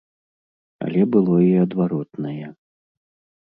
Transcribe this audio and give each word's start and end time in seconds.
Але 0.85 1.01
было 1.15 1.35
і 1.49 1.51
адваротнае. 1.65 2.47